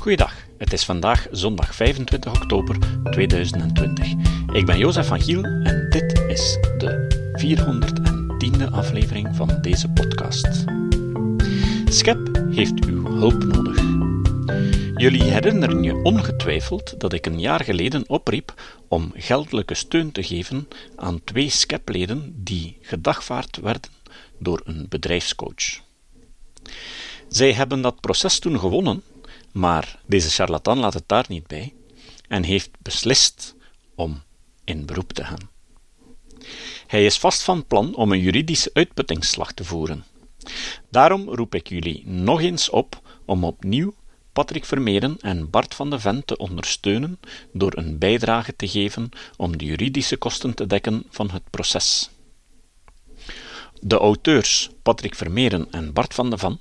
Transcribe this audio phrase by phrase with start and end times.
[0.00, 2.78] Goeiedag, het is vandaag zondag 25 oktober
[3.10, 4.06] 2020.
[4.52, 10.64] Ik ben Jozef van Giel en dit is de 410e aflevering van deze podcast.
[11.84, 13.82] Skep heeft uw hulp nodig.
[14.96, 18.54] Jullie herinneren je ongetwijfeld dat ik een jaar geleden opriep
[18.88, 23.90] om geldelijke steun te geven aan twee SCEP-leden die gedagvaard werden
[24.38, 25.80] door een bedrijfscoach.
[27.28, 29.02] Zij hebben dat proces toen gewonnen,
[29.52, 31.74] maar deze charlatan laat het daar niet bij
[32.28, 33.54] en heeft beslist
[33.94, 34.22] om
[34.64, 35.50] in beroep te gaan.
[36.86, 40.04] Hij is vast van plan om een juridische uitputtingsslag te voeren.
[40.90, 43.94] Daarom roep ik jullie nog eens op om opnieuw
[44.32, 47.20] Patrick Vermeeren en Bart van de Ven te ondersteunen
[47.52, 52.10] door een bijdrage te geven om de juridische kosten te dekken van het proces.
[53.80, 56.58] De auteurs Patrick Vermeeren en Bart van de Van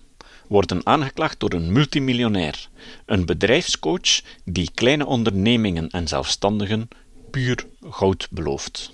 [0.49, 2.69] worden aangeklaagd door een multimiljonair,
[3.05, 6.87] een bedrijfscoach die kleine ondernemingen en zelfstandigen
[7.31, 8.91] puur goud belooft,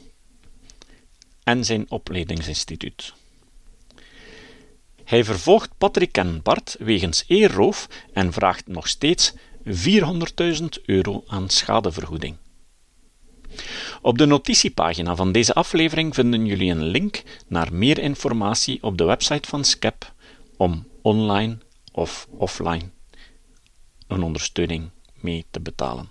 [1.43, 3.13] en zijn opleidingsinstituut.
[5.03, 9.33] Hij vervolgt Patrick en Bart wegens eerroof en vraagt nog steeds
[9.65, 12.35] 400.000 euro aan schadevergoeding.
[14.01, 19.03] Op de notitiepagina van deze aflevering vinden jullie een link naar meer informatie op de
[19.03, 20.13] website van SCEP
[20.57, 21.57] om online
[21.91, 22.89] of offline
[24.07, 26.09] een ondersteuning mee te betalen.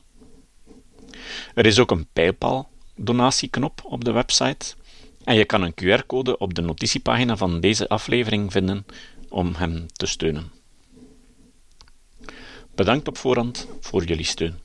[1.54, 4.74] Er is ook een PayPal-donatieknop op de website
[5.24, 8.86] en je kan een QR-code op de notitiepagina van deze aflevering vinden
[9.28, 10.52] om hem te steunen.
[12.74, 14.58] Bedankt op voorhand voor jullie steun.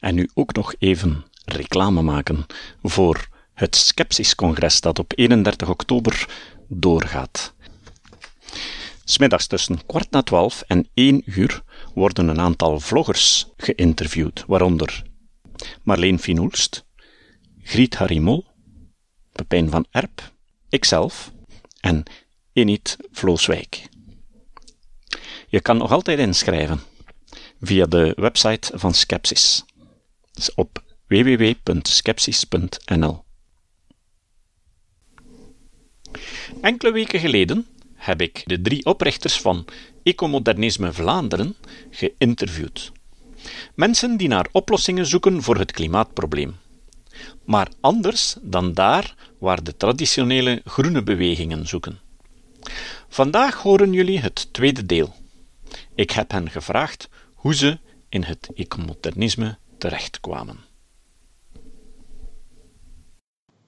[0.00, 2.46] En nu ook nog even reclame maken
[2.82, 6.28] voor het Skepsis-congres dat op 31 oktober
[6.68, 7.54] doorgaat.
[9.08, 11.62] Smiddags tussen kwart na twaalf en één uur
[11.94, 15.02] worden een aantal vloggers geïnterviewd, waaronder
[15.82, 16.84] Marleen Finoelst,
[17.62, 18.44] Griet Harimol,
[19.32, 20.32] Pepijn van Erp,
[20.68, 21.32] ikzelf
[21.80, 22.02] en
[22.52, 23.88] Enid Vlooswijk.
[25.48, 26.80] Je kan nog altijd inschrijven
[27.60, 29.64] via de website van Skepsis
[30.32, 33.24] dus op www.skepsis.nl.
[36.60, 39.64] Enkele weken geleden heb ik de drie oprichters van
[40.02, 41.56] Ecomodernisme Vlaanderen
[41.90, 42.92] geïnterviewd.
[43.74, 46.56] Mensen die naar oplossingen zoeken voor het klimaatprobleem.
[47.44, 51.98] Maar anders dan daar waar de traditionele groene bewegingen zoeken.
[53.08, 55.14] Vandaag horen jullie het tweede deel.
[55.94, 60.65] Ik heb hen gevraagd hoe ze in het ecomodernisme terechtkwamen.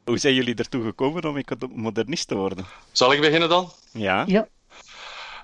[0.09, 1.43] Hoe zijn jullie ertoe gekomen om
[1.75, 2.67] modernist te worden?
[2.93, 3.73] Zal ik beginnen dan?
[3.93, 4.25] Ja.
[4.27, 4.49] ja.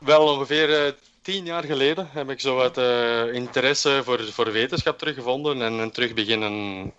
[0.00, 0.92] Wel, ongeveer uh,
[1.22, 5.90] tien jaar geleden heb ik zo wat uh, interesse voor, voor wetenschap teruggevonden en, en
[5.90, 6.92] terug beginnen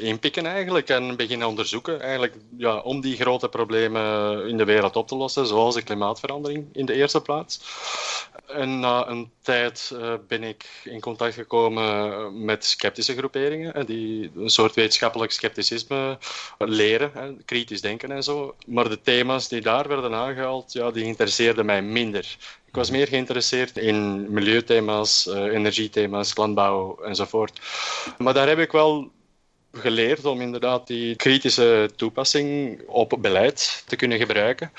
[0.00, 5.08] inpikken eigenlijk en beginnen onderzoeken eigenlijk, ja, om die grote problemen in de wereld op
[5.08, 7.60] te lossen, zoals de klimaatverandering in de eerste plaats.
[8.46, 14.50] En na een tijd uh, ben ik in contact gekomen met sceptische groeperingen, die een
[14.50, 16.18] soort wetenschappelijk scepticisme
[16.58, 18.54] leren, kritisch denken en zo.
[18.66, 22.36] Maar de thema's die daar werden aangehaald, ja, die interesseerden mij minder.
[22.66, 27.60] Ik was meer geïnteresseerd in milieuthema's, uh, energiethema's, landbouw enzovoort.
[28.18, 29.10] Maar daar heb ik wel
[29.72, 34.72] geleerd om inderdaad die kritische toepassing op beleid te kunnen gebruiken.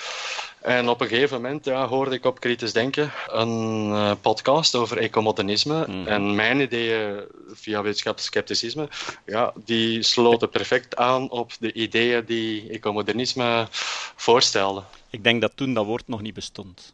[0.62, 4.98] En op een gegeven moment ja, hoorde ik op Kritisch Denken een uh, podcast over
[4.98, 5.86] ecomodernisme.
[5.88, 6.08] Mm.
[6.08, 8.90] En mijn ideeën via wetenschappelijk scepticisme,
[9.26, 13.68] ja, die sloten perfect aan op de ideeën die ecomodernisme
[14.16, 14.84] voorstelde.
[15.10, 16.94] Ik denk dat toen dat woord nog niet bestond.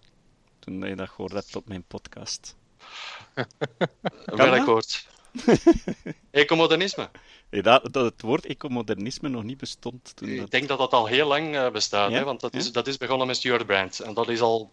[0.60, 2.56] Toen je dat gehoord hebt op mijn podcast.
[4.26, 5.08] Welk woord?
[6.32, 7.10] ecomodernisme.
[7.50, 10.16] Dat, dat het woord ecomodernisme nog niet bestond.
[10.16, 12.88] Toen Ik denk dat dat al heel lang uh, bestaat, hè, want dat, is, dat
[12.88, 14.00] is begonnen met Stuart Brand.
[14.00, 14.72] En dat is al.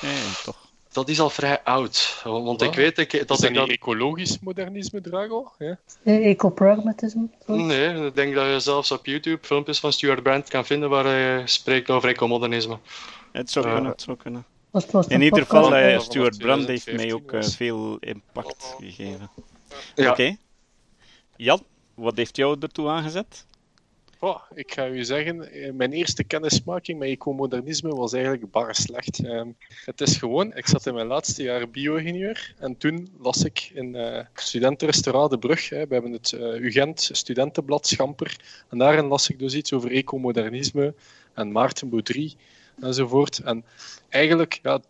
[0.00, 0.08] Ja,
[0.44, 0.64] toch.
[0.92, 2.20] Dat is al vrij oud.
[2.24, 3.68] Want ik weet ik, dat is ik dat...
[3.68, 5.52] ecologisch modernisme, Drago?
[5.58, 5.78] Ja?
[6.04, 7.28] Eco-pragmatisme?
[7.46, 11.04] Nee, ik denk dat je zelfs op YouTube filmpjes van Stuart Brand kan vinden waar
[11.04, 12.78] hij spreekt over ecomodernisme.
[13.32, 14.44] Het zou kunnen, het zou kunnen.
[14.70, 19.30] Was, was In ieder geval, uh, Stuart Brand heeft mij ook uh, veel impact gegeven.
[19.94, 20.10] Ja.
[20.10, 20.10] Oké.
[20.10, 20.38] Okay.
[21.36, 21.62] Jan?
[21.96, 23.46] Wat heeft jou ertoe aangezet?
[24.18, 29.24] Oh, ik ga u zeggen, mijn eerste kennismaking met ecomodernisme was eigenlijk bar slecht.
[29.24, 33.70] Um, het is gewoon, ik zat in mijn laatste jaar bio-ingenieur en toen las ik
[33.74, 39.06] in uh, studentenrestaurant De Brug, hè, we hebben het uh, UGent studentenblad Schamper, en daarin
[39.06, 40.94] las ik dus iets over ecomodernisme
[41.34, 42.34] en Maarten Baudry
[42.80, 43.38] enzovoort.
[43.38, 43.64] En
[44.08, 44.80] eigenlijk, ja,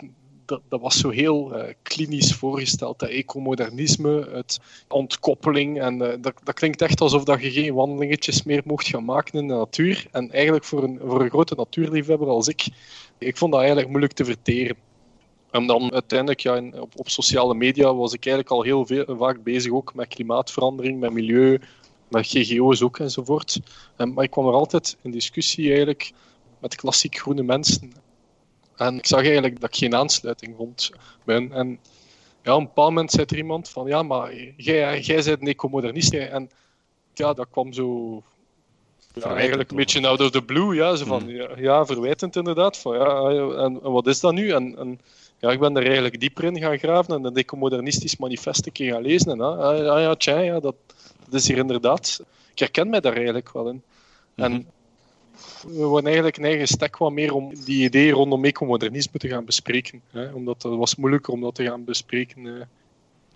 [0.46, 2.98] dat, dat was zo heel uh, klinisch voorgesteld.
[2.98, 5.81] Dat ecomodernisme, het ontkoppeling.
[5.81, 9.38] En uh, dat, dat klinkt echt alsof dat je geen wandelingetjes meer mocht gaan maken
[9.38, 10.06] in de natuur.
[10.12, 12.66] En eigenlijk voor een, voor een grote natuurliefhebber als ik,
[13.19, 14.76] ik vond dat eigenlijk moeilijk te verteren.
[15.50, 19.43] En dan uiteindelijk, ja, op, op, sociale media was ik eigenlijk al heel veel, vaak
[19.43, 21.60] bezig ook met klimaatverandering, met milieu,
[22.08, 23.60] met GGO's ook enzovoort.
[23.96, 26.12] En, maar ik kwam er altijd in discussie eigenlijk
[26.58, 27.93] met klassiek groene mensen.
[28.76, 30.90] En ik zag eigenlijk dat ik geen aansluiting vond
[31.25, 31.52] bij hen.
[31.52, 31.78] En
[32.43, 35.46] ja, op een bepaald moment zei er iemand van, ja, maar jij, jij bent een
[35.46, 36.14] ecomodernist.
[36.14, 36.50] En
[37.14, 38.23] ja, dat kwam zo
[39.12, 40.75] ja, eigenlijk een beetje out of the blue.
[40.75, 41.31] Ja, zo van, hmm.
[41.31, 42.76] ja, ja, verwijtend inderdaad.
[42.76, 44.50] Van, ja, en, en, wat is dat nu?
[44.50, 45.00] En, en
[45.38, 48.93] ja, ik ben er eigenlijk dieper in gaan graven en een ecomodernistisch manifest een keer
[48.93, 49.31] gaan lezen.
[49.31, 50.75] En ah, ah ja, tja, ja, dat,
[51.29, 52.25] dat is hier inderdaad...
[52.52, 53.82] Ik herken mij daar eigenlijk wel in.
[54.34, 54.62] En mhm.
[55.66, 59.44] We waren eigenlijk een eigen stek wat meer om die idee rondom ecomodernisme te gaan
[59.44, 60.02] bespreken.
[60.10, 62.68] Hè, omdat het was moeilijker om dat te gaan bespreken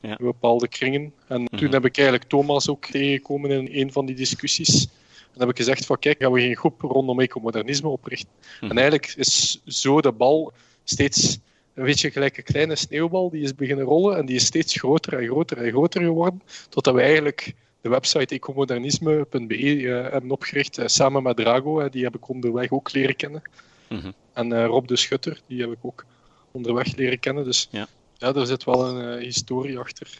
[0.00, 0.19] ja.
[0.19, 1.12] in bepaalde kringen.
[1.26, 1.73] En toen mhm.
[1.73, 4.82] heb ik eigenlijk Thomas ook tegengekomen in een van die discussies.
[4.82, 8.31] En dan heb ik gezegd van kijk, gaan we geen groep rondom ecomodernisme oprichten.
[8.61, 8.70] Mhm.
[8.70, 10.52] En eigenlijk is zo de bal
[10.85, 11.38] steeds
[11.75, 15.19] een beetje gelijk een kleine sneeuwbal, die is beginnen rollen en die is steeds groter
[15.19, 20.87] en groter en groter geworden, totdat we eigenlijk de website ecomodernisme.be uh, hebben opgericht, uh,
[20.87, 23.43] samen met Drago, uh, die heb ik onderweg ook leren kennen.
[23.88, 26.05] Mm En Rob de Schutter, die heb ik ook
[26.50, 27.44] onderweg leren kennen.
[27.44, 27.87] Dus ja,
[28.17, 30.19] ja er zit wel een historie achter.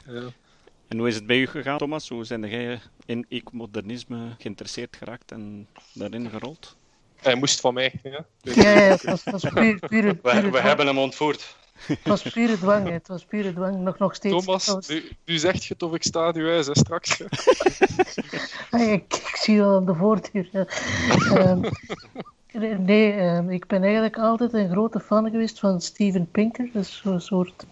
[0.88, 2.08] En hoe is het bij u gegaan, Thomas?
[2.08, 6.76] Hoe zijn jij in ecomodernisme geïnteresseerd geraakt en daarin gerold?
[7.16, 7.92] Hij moest van mij.
[8.02, 9.16] Ja, ja, ja
[9.54, 11.56] puur, pure, we, we hebben hem ontvoerd.
[11.86, 14.44] Het was pure dwang, het was pure dwang, nog, nog steeds.
[14.44, 17.20] Thomas, nu, nu zegt je het of ik sta nu hè, straks.
[18.70, 20.48] ik, ik, zie al aan de voordeur.
[21.32, 21.60] um,
[22.84, 26.70] nee, um, ik ben eigenlijk altijd een grote fan geweest van Steven Pinker.
[26.72, 27.66] Dat is zo'n soort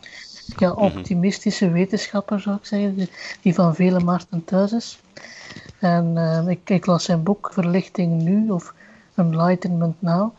[0.56, 0.78] ja, mhm.
[0.78, 3.08] optimistische wetenschapper, zou ik zeggen,
[3.42, 4.98] die van vele markten thuis is.
[5.78, 8.74] En um, ik, ik las zijn boek Verlichting Nu, of
[9.14, 10.32] Enlightenment Now.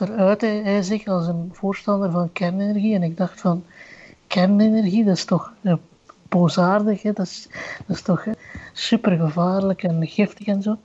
[0.00, 2.94] Daar uitte hij zich als een voorstander van kernenergie.
[2.94, 3.64] En ik dacht van,
[4.26, 5.74] kernenergie, dat is toch uh,
[6.28, 7.12] boosaardig, hè?
[7.12, 7.48] Dat, is,
[7.86, 8.26] dat is toch
[8.72, 10.76] super gevaarlijk en giftig en zo.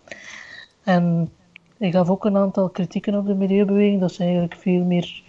[0.83, 1.31] En
[1.77, 5.23] ik gaf ook een aantal kritieken op de milieubeweging, dat ze eigenlijk veel meer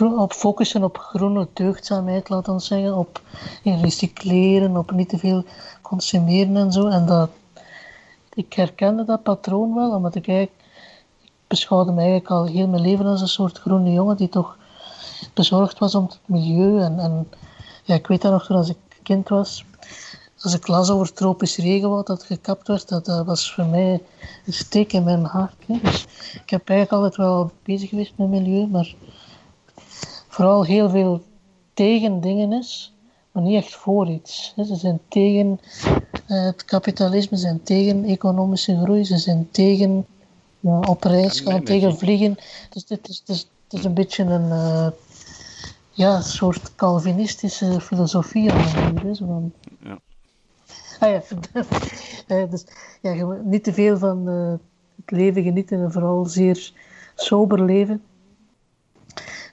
[0.00, 3.20] op focussen op groene deugdzaamheid, laten we zeggen, op
[3.64, 5.44] recycleren, op niet te veel
[5.82, 6.86] consumeren en zo.
[6.88, 7.30] En dat,
[8.34, 10.56] ik herkende dat patroon wel, omdat ik eigenlijk
[11.48, 14.56] beschouwde me eigenlijk al heel mijn leven als een soort groene jongen die toch
[15.34, 16.80] bezorgd was om het milieu.
[16.80, 17.28] En, en
[17.84, 19.64] ja, ik weet dat nog toen als ik kind was,
[20.42, 24.02] als ik las over tropisch regenwoud dat gekapt werd, dat, dat was voor mij
[24.46, 25.54] een steek in mijn hart.
[25.66, 28.94] Dus ik heb eigenlijk altijd wel bezig geweest met milieu, maar
[30.28, 31.22] vooral heel veel
[31.74, 32.92] tegen dingen is,
[33.32, 34.52] maar niet echt voor iets.
[34.56, 35.60] Ze zijn tegen
[36.26, 40.06] eh, het kapitalisme, ze zijn tegen economische groei, ze zijn tegen
[40.60, 42.36] ja, op reis gaan tegen vliegen.
[42.70, 44.88] Dus dit is, dit is, een beetje een uh,
[45.90, 49.52] ja, soort Calvinistische filosofie aan de van.
[49.82, 49.98] Ja.
[51.00, 51.22] Ah ja,
[52.36, 52.64] uh, dus,
[53.00, 54.52] ja, niet te veel van uh,
[54.96, 56.72] het leven genieten en vooral zeer
[57.14, 58.02] sober leven.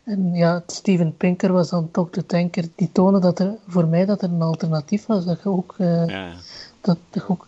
[0.03, 4.05] En ja, Steven Pinker was dan toch de tanker die toonde dat er voor mij
[4.05, 5.25] dat er een alternatief was.
[5.25, 6.33] Dat je ook, ja.
[6.81, 7.47] dat je ook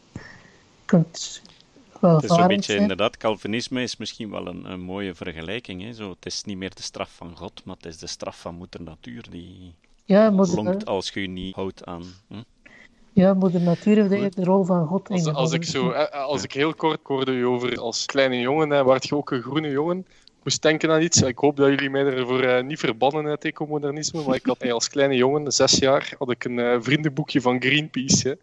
[0.86, 1.42] kunt
[2.02, 5.82] het is een beetje, inderdaad, Calvinisme is misschien wel een, een mooie vergelijking.
[5.82, 5.94] Hè?
[5.94, 8.56] Zo, het is niet meer de straf van God, maar het is de straf van
[8.56, 9.76] moeder natuur die
[10.06, 12.04] ja, moeder, als je je niet houdt aan.
[12.28, 12.42] Hm?
[13.14, 15.10] Ja, moeder natuur heeft de, rol van God.
[15.10, 18.86] Als, als ik, zo, als ik heel kort hoorde je over als kleine jongen, hè,
[18.86, 20.06] werd je ook een groene jongen
[20.48, 21.22] moest denken aan iets.
[21.22, 24.90] Ik hoop dat jullie mij ervoor uh, niet verbannen uit ecomodernisme, maar ik had als
[24.90, 28.28] kleine jongen, zes jaar, had ik een uh, vriendenboekje van Greenpeace.
[28.28, 28.34] Hè.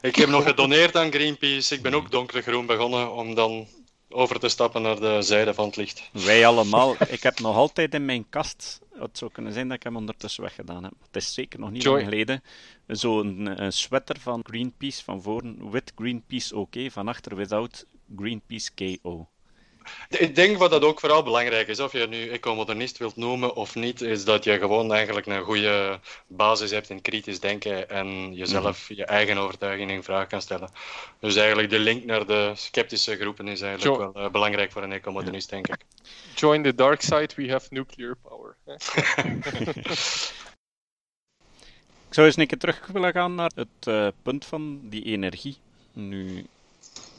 [0.00, 1.74] Ik heb nog gedoneerd aan Greenpeace.
[1.74, 3.66] Ik ben ook donkergroen begonnen om dan
[4.08, 6.10] over te stappen naar de zijde van het licht.
[6.12, 6.96] Wij allemaal.
[7.08, 8.80] Ik heb nog altijd in mijn kast.
[8.94, 10.92] Het zou kunnen zijn dat ik hem ondertussen weggedaan heb.
[11.06, 12.42] Het is zeker nog niet lang geleden.
[12.86, 15.70] Zo'n een sweater van Greenpeace van voren.
[15.70, 16.76] With Greenpeace OK.
[16.88, 17.86] Van achter without
[18.16, 19.28] Greenpeace KO.
[20.08, 23.74] Ik denk wat dat ook vooral belangrijk is, of je nu ecomodernist wilt noemen of
[23.74, 28.88] niet, is dat je gewoon eigenlijk een goede basis hebt in kritisch denken en jezelf
[28.88, 28.98] mhm.
[28.98, 30.70] je eigen overtuiging in vraag kan stellen.
[31.20, 34.92] Dus eigenlijk de link naar de sceptische groepen is eigenlijk wel uh, belangrijk voor een
[34.92, 35.84] ecomodernist, denk ik.
[36.34, 38.56] Join the dark side, we have nuclear power.
[42.08, 45.56] ik zou eens een keer terug willen gaan naar het uh, punt van die energie.
[45.92, 46.46] Nu,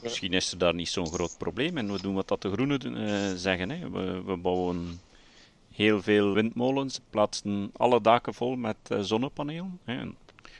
[0.02, 2.96] Misschien is er daar niet zo'n groot probleem en we doen wat dat de groenen
[2.96, 3.70] uh, zeggen.
[3.70, 3.90] Hè.
[3.90, 5.00] We, we, bouwen
[5.72, 9.78] heel veel windmolens, plaatsten alle daken vol met uh, zonnepanelen.
[9.84, 10.02] Hè.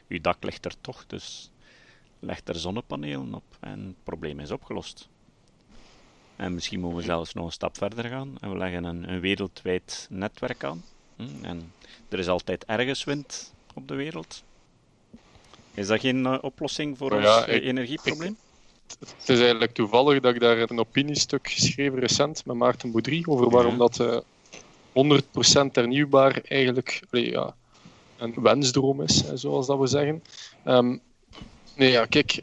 [0.09, 1.51] uw dak ligt er toch, dus
[2.19, 5.09] leg er zonnepanelen op en het probleem is opgelost.
[6.37, 9.21] En misschien mogen we zelfs nog een stap verder gaan en we leggen een, een
[9.21, 10.85] wereldwijd netwerk aan.
[11.17, 11.73] Hm, en
[12.09, 14.43] er is altijd ergens wind op de wereld.
[15.75, 18.37] Is dat geen uh, oplossing voor Nou ja, ons eh, ik- energieprobleem?
[18.99, 23.51] Het is eigenlijk toevallig dat ik daar een opiniestuk geschreven recent met Maarten Boudry over
[23.51, 24.19] waarom dat eh
[24.93, 27.55] 100% hernieuwbaar eigenlijk allee, ja,
[28.17, 30.23] een wensdroom is, zoals dat we zeggen.
[30.65, 30.97] Ehm,
[31.77, 32.43] nee, ja, kijk,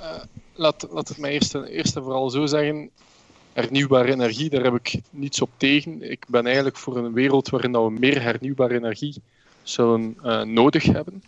[0.00, 0.22] eh,
[0.54, 2.90] laat, laat het mij eerst, en- eerst en vooral zo zeggen.
[3.52, 6.10] Hernieuwbare energie, daar heb ik niets op tegen.
[6.10, 9.22] Ik ben eigenlijk voor een wereld waarin dat we meer hernieuwbare energie
[9.62, 11.22] zullen eh, nodig hebben.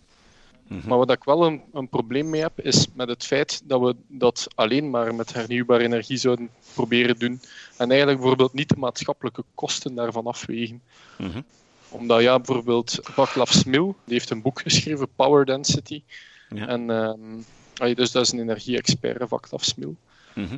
[0.70, 0.88] Mhm.
[0.88, 3.96] Maar wat ik wel een, een probleem mee heb, is met het feit dat we
[4.06, 7.40] dat alleen maar met hernieuwbare energie zouden proberen doen.
[7.76, 10.82] En eigenlijk bijvoorbeeld niet de maatschappelijke kosten daarvan afwegen.
[11.18, 11.40] Mhm.
[11.88, 16.02] Omdat ja, bijvoorbeeld Vaclav Smil, die heeft een boek geschreven, Power Density.
[16.48, 16.66] Ja.
[16.66, 19.96] En ehm, dus dat is een energie-expert, Vaclav Smil.
[20.34, 20.56] Mhm.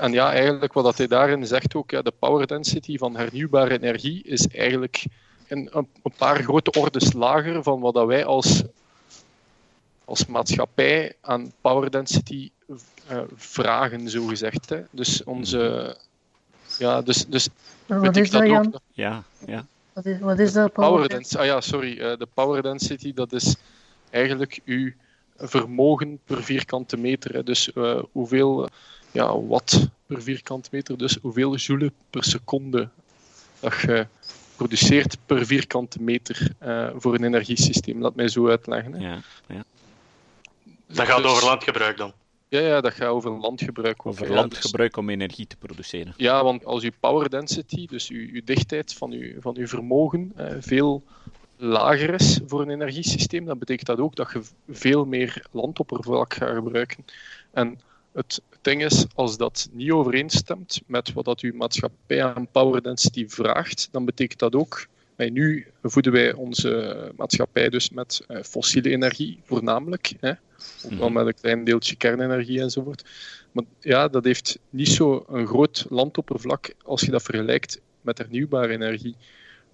[0.00, 3.74] En ja, eigenlijk wat dat hij daarin zegt ook, ja, de power density van hernieuwbare
[3.74, 5.04] energie is eigenlijk
[5.48, 8.62] een, een, een paar grote ordes lager van wat dat wij als,
[10.08, 12.50] als maatschappij aan power density
[13.06, 14.68] eh, vragen, zogezegd.
[14.68, 14.80] Hè.
[14.90, 15.96] Dus onze...
[16.78, 17.48] Ja, dus, dus
[17.86, 18.46] Wat weet is ik dat.
[18.46, 18.80] Jan?
[18.92, 19.66] Ja, ja.
[19.92, 20.90] Wat is, wat is dat, Paul?
[20.90, 21.98] Power density, ah ja, sorry.
[21.98, 23.56] eh, de power density, dat is
[24.10, 24.92] eigenlijk uw
[25.36, 27.34] vermogen per vierkante meter.
[27.34, 27.42] Hè.
[27.42, 28.68] Dus eh, hoeveel
[29.12, 32.88] ja, watt per vierkante meter, dus hoeveel joule per seconde
[33.60, 34.06] dat je
[34.56, 38.00] produceert per vierkante meter eh, voor een energiesysteem.
[38.00, 38.92] Laat mij zo uitleggen.
[38.92, 39.08] Hè.
[39.08, 39.64] ja, ja.
[40.88, 42.12] Dat gaat Dus- over landgebruik dan.
[42.48, 44.06] Ja, ja, dat gaat over landgebruik.
[44.06, 44.22] Over.
[44.22, 46.14] Ja, dus- landgebruik om energie te produceren.
[46.16, 50.32] Ja, want als uw power density, dus uw, uw dichtheid van uw, van uw vermogen,
[50.36, 51.02] eh, veel
[51.56, 54.40] lager is voor een energiesysteem, dan betekent dat ook dat je
[54.70, 57.04] veel meer landoppervlak gaat gebruiken.
[57.50, 57.80] En
[58.12, 63.28] het ding is, als dat niet overeenstemt met wat dat uw maatschappij aan power density
[63.28, 64.86] vraagt, dan betekent dat ook.
[65.18, 70.12] Eh, nu voeden wij onze maatschappij dus met eh, fossiele energie, voornamelijk.
[70.20, 70.30] Hè?
[70.84, 71.12] Ook wel Mhm.
[71.12, 73.04] met een klein deeltje kernenergie enzovoort.
[73.52, 78.72] Maar ja, dat heeft niet zo een groot landoppervlak als je dat vergelijkt met hernieuwbare
[78.72, 79.14] energie.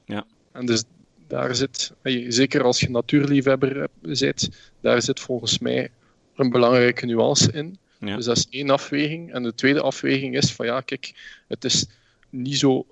[0.05, 0.27] Ja.
[0.53, 0.85] En dus
[1.27, 4.49] daar zit, eh, zeker als je natuurliefhebber eh, bent,
[4.81, 5.91] daar zit volgens mij
[6.37, 7.79] een belangrijke nuance in.
[7.99, 8.17] Ja.
[8.17, 9.33] Dus dat is één afweging.
[9.33, 11.15] En de tweede afweging is van ja, kijk,
[11.49, 11.87] het is
[12.31, 12.87] niet zo.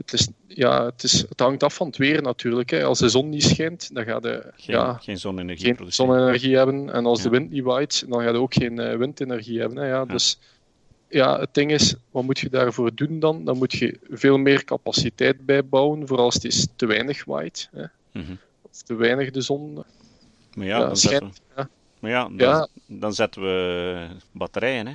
[0.00, 2.70] Het, is, ja, het, is, het hangt af van het weer natuurlijk.
[2.70, 2.84] Hè.
[2.84, 6.06] Als de zon niet schijnt, dan ga je Geen, ja, geen zonne-energie geen produceren.
[6.14, 6.90] zonne-energie hebben.
[6.92, 7.24] En als Ja.
[7.24, 9.78] de wind niet waait, dan ga je ook geen eh, windenergie hebben.
[9.78, 9.86] Hè.
[9.88, 10.38] Ja, Dus
[11.08, 13.44] ja, het ding is, wat moet je daarvoor doen dan?
[13.44, 17.68] Dan moet je veel meer capaciteit bijbouwen voor als het is te weinig waait.
[17.72, 17.84] Hè.
[18.12, 18.32] Mhm.
[18.62, 19.84] Of te weinig de zon.
[20.54, 21.68] Maar ja, dan schijnt- zetten we, ja.
[22.00, 22.68] maar ja, dan,
[23.00, 24.86] dan zetten we batterijen.
[24.86, 24.94] Hè.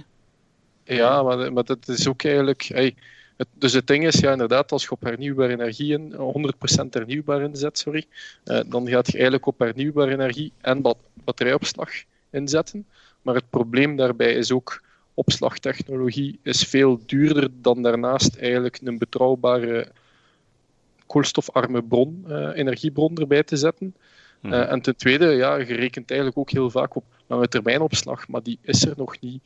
[0.96, 2.62] Ja, maar, maar dat is ook eigenlijk.
[2.64, 2.96] hey,
[3.38, 7.42] het, dus het ding is, ja, inderdaad, als je op hernieuwbare energie in, 100% hernieuwbaar
[7.42, 8.06] inzet, sorry,
[8.44, 11.90] eh, dan gaat je eigenlijk op hernieuwbare energie en bat, batterijopslag
[12.30, 12.86] inzetten.
[13.22, 19.88] Maar het probleem daarbij is ook, opslagtechnologie is veel duurder dan daarnaast eigenlijk een betrouwbare
[21.06, 23.96] koolstofarme bron, eh, energiebron erbij te zetten.
[24.42, 24.54] Mhm.
[24.54, 28.28] Eh, en ten tweede, ja, je rekent eigenlijk ook heel vaak op lange termijn opslag,
[28.28, 29.44] maar die is er nog niet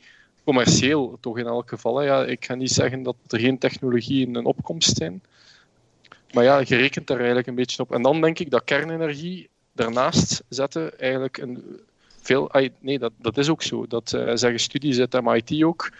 [0.50, 1.96] commercieel, toch in elk geval.
[1.96, 2.04] Hè.
[2.04, 5.22] Ja, ik ga niet zeggen dat er geen technologieën in opkomst zijn,
[6.32, 7.92] maar ja, je rekent daar eigenlijk een beetje op.
[7.92, 11.80] En dan denk ik dat kernenergie daarnaast zetten eigenlijk een
[12.20, 12.50] veel...
[12.80, 13.86] Nee, dat, dat is ook zo.
[13.86, 15.92] Dat eh, zeggen studies uit MIT ook.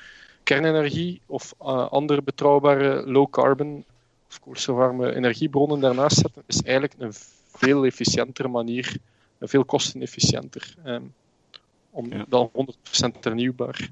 [0.42, 3.84] Kernenergie of eh, andere betrouwbare low-carbon
[4.28, 7.12] of koolstofarme energiebronnen daarnaast zetten, is eigenlijk een
[7.52, 8.96] veel efficiëntere manier,
[9.38, 11.02] een veel kostenefficiënter, ehm,
[11.90, 12.24] om Ja.
[12.28, 13.90] dan 100% hernieuwbaar.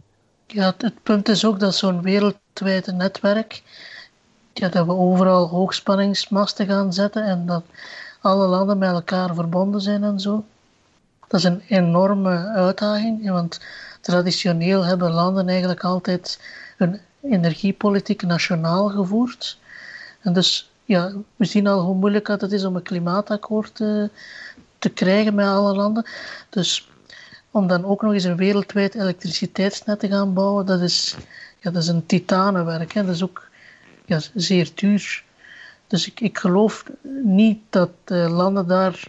[0.50, 3.62] Ja, het, punt is ook dat zo'n wereldwijde netwerk,
[4.52, 7.64] ja, dat we overal hoogspanningsmasten gaan zetten en dat
[8.20, 10.44] alle landen met elkaar verbonden zijn en zo.
[11.26, 13.60] Dat is een enorme uitdaging, want
[14.00, 16.40] traditioneel hebben landen eigenlijk altijd
[16.76, 19.58] hun energiepolitiek nationaal gevoerd.
[20.20, 24.10] En dus, ja, we zien al hoe moeilijk het is om een klimaatakkoord te,
[24.78, 26.06] te krijgen met alle landen.
[26.48, 26.88] Dus
[27.50, 31.16] om dan ook nog eens een wereldwijd elektriciteitsnet te gaan bouwen, dat is,
[31.58, 32.92] ja, dat is een titanenwerk.
[32.92, 33.04] Hè.
[33.04, 33.48] Dat is ook
[34.04, 35.24] ja, zeer duur.
[35.86, 36.84] Dus ik, ik geloof
[37.22, 39.02] niet dat eh, landen daar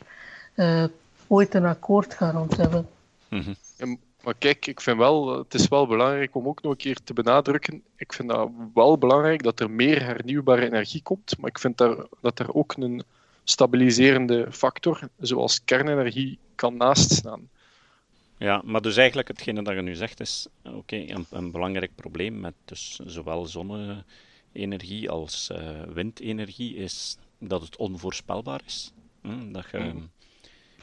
[0.53, 0.83] eh,
[1.27, 2.87] ooit een akkoord gaan rond hebben.
[3.27, 3.53] Mhm.
[3.77, 6.97] En- Maar kijk, ik vind wel, het is wel belangrijk om ook nog een keer
[7.03, 7.81] te benadrukken.
[7.95, 11.35] Ik vind dat wel belangrijk dat er meer hernieuwbare energie komt.
[11.39, 13.03] Maar ik vind daar, dat er ook een
[13.43, 17.49] stabiliserende factor, zoals kernenergie, kan naast staan.
[18.39, 22.39] Ja, maar dus eigenlijk hetgene dat je nu zegt is oké, een, een, belangrijk probleem
[22.39, 28.91] met dus zowel zonne-energie als uh, windenergie is dat het onvoorspelbaar is.
[29.21, 29.51] Hm?
[29.51, 30.03] Dat je mhm.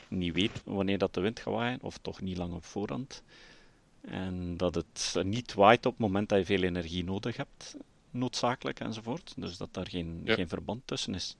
[0.08, 3.22] niet weet wanneer dat de wind gaat waaien, of toch niet lang op voorhand.
[4.00, 7.76] En dat het niet waait op het moment dat je veel energie nodig hebt,
[8.10, 9.34] noodzakelijk enzovoort.
[9.36, 11.36] Dus dat daar geen, geen verband tussen is.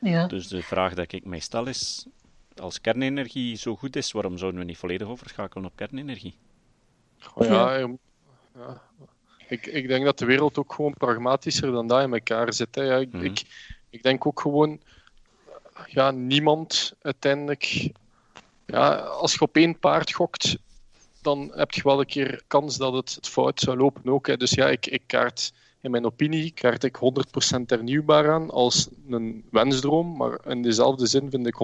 [0.00, 0.26] Ja.
[0.26, 2.06] Dus de vraag dat ik mij stel is:
[2.60, 6.38] als kernenergie zo goed is, waarom zouden we niet volledig overschakelen op kernenergie?
[7.38, 7.76] ja,
[8.54, 8.82] ja.
[9.48, 12.74] Ik, ik denk dat de wereld ook gewoon pragmatischer dan dat in elkaar zit.
[12.74, 12.82] Hè.
[12.82, 13.24] Ja, ik, mhm.
[13.24, 13.42] ik,
[13.90, 14.80] ik denk ook gewoon,
[15.86, 17.90] ja, niemand uiteindelijk.
[18.66, 20.56] Ja, als je op één paard gokt,
[21.22, 24.26] dan heb je wel een keer kans dat het, het fout zou lopen ook.
[24.26, 24.36] Hè.
[24.36, 29.44] Dus ja, ik, ik kaart in mijn opinie kaart ik 100% hernieuwbaar aan als een
[29.50, 31.54] wensdroom, maar in dezelfde zin vind ik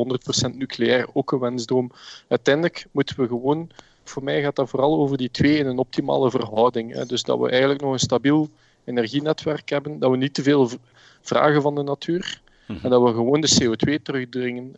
[0.51, 1.91] 100% nucleair ook een wensdroom.
[2.29, 3.71] Uiteindelijk moeten we gewoon,
[4.05, 6.93] voor mij gaat dat vooral over die twee in een optimale verhouding.
[6.93, 7.07] Hè.
[7.07, 8.49] Dus dat we eigenlijk nog een stabiel
[8.85, 10.71] energienetwerk hebben, dat we niet te veel
[11.21, 14.77] vragen van de natuur en dat we gewoon de CO2 terugdringen.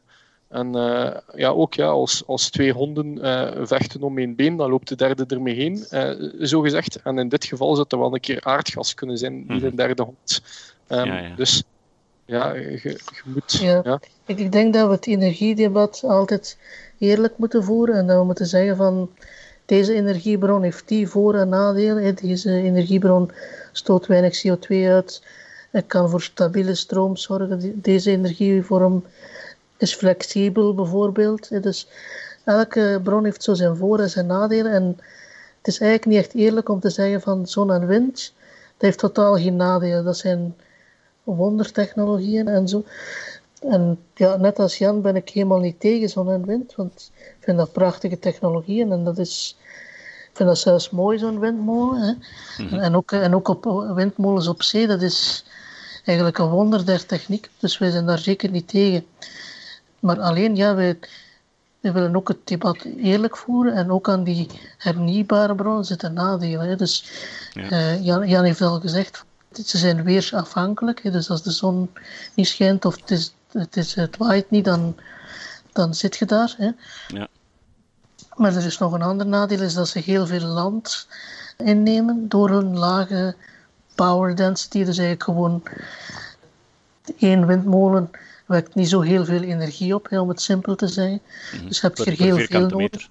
[0.48, 4.70] En uh, ja, ook ja, als, als twee honden uh, vechten om één been, dan
[4.70, 7.02] loopt de derde ermee heen, uh, zo gezegd.
[7.02, 10.02] En in dit geval zou het wel een keer aardgas kunnen zijn, niet een derde
[10.02, 10.42] hond.
[10.88, 11.34] Um, ja, ja.
[11.34, 11.64] Dus
[12.24, 13.52] ja, je, je moet...
[13.52, 13.80] Ja.
[13.84, 14.00] ja.
[14.26, 16.58] Ik, ik denk dat we het energiedebat altijd
[16.98, 19.10] eerlijk moeten voeren en dat we moeten zeggen van
[19.64, 22.14] deze energiebron heeft die voor- en nadelen.
[22.14, 23.30] Deze energiebron
[23.72, 25.22] stoot weinig CO2 uit
[25.70, 27.80] het kan voor stabiele stroom zorgen.
[27.80, 29.04] Deze energievorm
[29.78, 31.62] is flexibel bijvoorbeeld.
[31.62, 31.88] Dus
[32.44, 34.72] elke bron heeft zo zijn voor- en zijn nadelen.
[34.72, 34.96] En
[35.58, 38.32] het is eigenlijk niet echt eerlijk om te zeggen van zon en wind,
[38.72, 40.04] dat heeft totaal geen nadelen.
[40.04, 40.54] Dat zijn
[41.22, 42.84] wondertechnologieën en zo.
[43.60, 47.36] En ja, net als Jan ben ik helemaal niet tegen zon en wind, want ik
[47.40, 49.56] vind dat prachtige technologieën en dat is,
[50.30, 52.00] ik vind dat zelfs mooi, zo'n windmolen.
[52.00, 52.12] Hè.
[52.64, 52.74] Mhm.
[52.74, 55.44] en, ook, en ook op windmolens op zee, dat is,
[56.06, 57.50] eigenlijk een wonder der techniek.
[57.58, 59.06] Dus wij zijn daar zeker niet tegen.
[60.00, 60.98] Maar alleen, ja, wij,
[61.80, 66.68] wij willen ook het debat eerlijk voeren en ook aan die hernieuwbare bronnen zitten nadelen.
[66.68, 66.76] Hè.
[66.76, 67.04] Dus
[67.52, 67.70] ja.
[67.70, 69.24] uh, Jan, Jan, heeft al gezegd,
[69.64, 71.02] ze zijn weersafhankelijk.
[71.02, 71.10] Hè.
[71.10, 71.90] Dus als de zon
[72.34, 74.96] niet schijnt of het, is, het, is, het waait niet, dan,
[75.72, 76.54] dan zit je daar.
[76.58, 76.70] Hè.
[77.08, 77.28] Ja.
[78.34, 81.08] Maar er is nog een ander nadeel, is dat ze heel veel land
[81.56, 83.34] innemen door hun lage
[83.94, 84.78] power density.
[84.78, 85.62] Dus eigenlijk gewoon
[87.18, 88.10] één windmolen
[88.46, 91.20] wekt niet zo heel veel energie op, om het simpel te zeggen.
[91.54, 91.66] Mhm.
[91.66, 93.08] Dus heb je er heel veel nodig.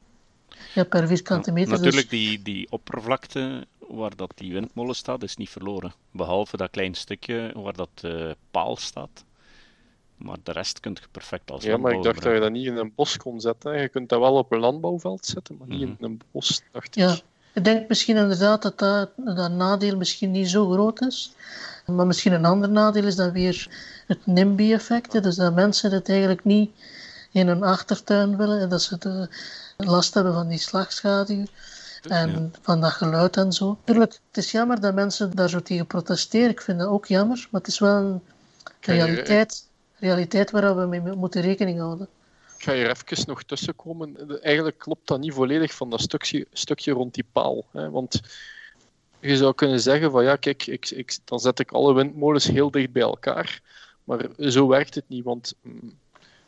[0.74, 1.72] Ja, per vierkante meter.
[1.72, 2.20] Ja, natuurlijk, dus...
[2.20, 5.94] die, die oppervlakte waar dat die windmolen staat, is niet verloren.
[6.12, 9.24] Behalve dat klein stukje waar dat uh, paal staat.
[10.18, 12.66] Maar de rest kun je perfect als Ja, maar ik dacht dat je dat niet
[12.66, 13.82] in een bos kon zetten.
[13.82, 16.04] Je kunt dat wel op een landbouwveld zetten, maar niet in mhm.
[16.04, 16.96] een bos, dacht ik.
[16.96, 17.18] Ja,
[17.54, 21.34] ik denk misschien inderdaad dat dat, dat nadeel misschien niet zo groot is.
[21.86, 23.68] Maar misschien een ander nadeel is dan weer
[24.08, 25.24] het NIMBY-effect.
[25.24, 26.72] Dus dat mensen het eigenlijk niet
[27.32, 28.60] in hun achtertuin willen.
[28.60, 29.30] En dat ze
[29.78, 31.46] last hebben van die slagschaduw.
[32.08, 33.78] En van dat geluid en zo.
[33.84, 36.50] Tuurlijk, het is jammer dat mensen daar zo tegen protesteren.
[36.50, 37.48] Ik vind dat ook jammer.
[37.52, 38.22] Maar het is wel een
[38.80, 39.68] realiteit,
[40.00, 42.08] realiteit waar we mee moeten rekening houden
[42.66, 44.42] ga hier even nog tussenkomen.
[44.42, 47.66] Eigenlijk klopt dat niet volledig van dat stukje, stukje rond die paal.
[47.72, 47.90] Hè?
[47.90, 48.22] Want
[49.28, 52.72] je zou kunnen zeggen van ja, kijk, ik, ik, dan zet ik alle windmolens heel
[52.72, 53.62] dicht bij elkaar.
[54.04, 55.94] Maar zo werkt het niet, want mm,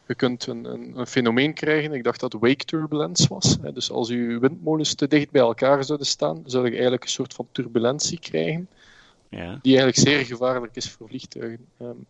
[0.08, 1.94] je kunt een, een, een, fenomeen krijgen.
[1.94, 3.58] Ik dacht dat wake turbulence was.
[3.62, 3.74] Hè?
[3.74, 7.34] Dus als je windmolens te dicht bij elkaar zouden staan, zou je eigenlijk een soort
[7.34, 8.70] van turbulentie krijgen.
[9.30, 9.60] Ja.
[9.62, 11.66] Die eigenlijk zeer gevaarlijk is voor vliegtuigen.
[11.82, 12.06] Um,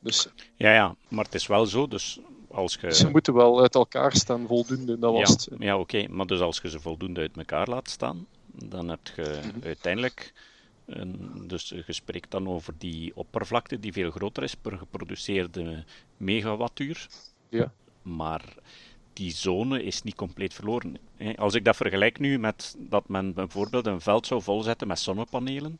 [0.00, 0.28] dus...
[0.56, 1.88] Ja, ja, maar het is wel zo.
[1.88, 2.94] Dus als je...
[2.94, 4.98] Ze moeten wel uit elkaar staan, voldoende.
[4.98, 5.48] Dat was ja, het.
[5.58, 6.06] ja oké.
[6.08, 8.26] Maar dus als je ze voldoende uit elkaar laat staan,
[8.64, 9.66] dan heb je mhm.
[9.66, 10.32] uiteindelijk...
[10.86, 15.84] Een, dus je spreekt dan over die oppervlakte die veel groter is per geproduceerde
[16.16, 17.06] megawattuur.
[17.48, 17.72] Ja.
[18.02, 18.54] Maar
[19.12, 20.96] die zone is niet compleet verloren.
[21.36, 25.78] Als ik dat vergelijk nu met dat men bijvoorbeeld een veld zou volzetten met zonnepanelen,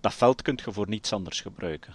[0.00, 1.94] dat veld kun je voor niets anders gebruiken.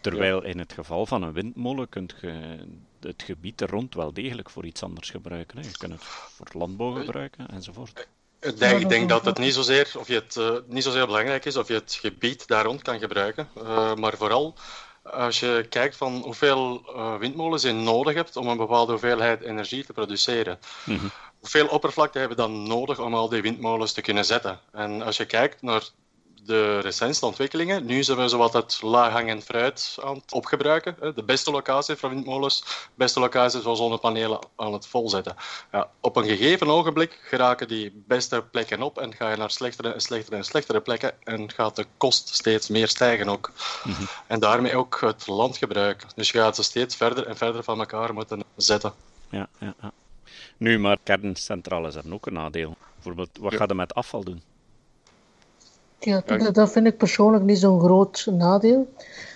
[0.00, 2.58] Terwijl in het geval van een windmolen kun je
[3.00, 5.62] het gebied er rond wel degelijk voor iets anders gebruiken.
[5.62, 8.08] Je kunt het voor landbouw gebruiken enzovoort.
[8.40, 11.44] Ik denk, ik denk dat het niet zozeer, of je het, uh, niet zozeer belangrijk
[11.44, 14.54] is of je het gebied daar rond kan gebruiken, uh, maar vooral
[15.02, 19.84] als je kijkt van hoeveel uh, windmolens je nodig hebt om een bepaalde hoeveelheid energie
[19.84, 20.58] te produceren.
[20.84, 24.60] Mm hoeveel oppervlakte hebben we dan nodig om al die windmolens te kunnen zetten?
[24.72, 25.82] En als je kijkt naar
[26.48, 31.14] de recentste ontwikkelingen, nu zijn we zowat het laaghangend fruit aan het opgebruiken.
[31.14, 35.36] De beste locatie voor windmolens, beste locatie voor zonnepanelen aan het volzetten.
[35.72, 39.92] Ja, op een gegeven ogenblik geraken die beste plekken op en ga je naar slechtere
[39.92, 43.52] en slechtere en slechtere plekken en gaat de kost steeds meer stijgen ook.
[43.84, 44.02] Mhm.
[44.26, 46.04] En daarmee ook het landgebruik.
[46.14, 48.92] Dus je gaat ze steeds verder en verder van elkaar moeten zetten.
[49.30, 49.92] Ja, ja, ja.
[50.56, 52.76] Nu, maar kerncentrales hebben ook een nadeel.
[52.94, 53.58] Bijvoorbeeld, wat ja.
[53.58, 54.42] gaat er met afval doen?
[55.98, 58.92] Ja, dat vind ik persoonlijk niet zo'n groot nadeel,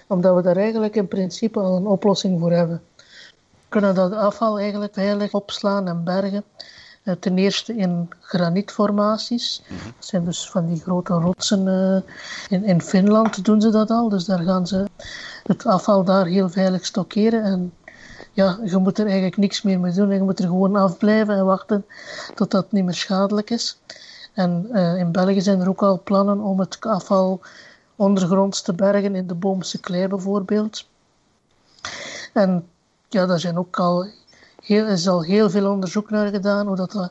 [0.06, 2.82] omdat we daar eigenlijk in principe al een oplossing voor hebben.
[2.96, 6.44] We kunnen dat afval eigenlijk veilig opslaan en bergen.
[7.02, 9.62] Eh, ten eerste in granietformaties.
[9.68, 9.84] Mhm.
[9.84, 11.68] Dat zijn dus van die grote rotsen.
[11.68, 12.12] Eh,
[12.48, 14.84] in, in Finland doen ze dat al, dus daar gaan ze
[15.42, 17.42] het afval daar heel veilig stockeren.
[17.42, 17.72] En
[18.32, 20.10] ja, je moet er eigenlijk niks meer mee doen.
[20.10, 21.84] Je moet er gewoon afblijven en wachten
[22.34, 23.78] tot dat niet meer schadelijk is.
[24.32, 27.40] En uh, in België zijn er ook al plannen om het afval
[27.96, 30.86] ondergronds te bergen in de Boomse klei bijvoorbeeld.
[32.32, 32.68] En
[33.08, 34.06] ja, daar zijn ook al
[34.62, 37.10] heel, is al heel veel onderzoek naar gedaan, hoe dat,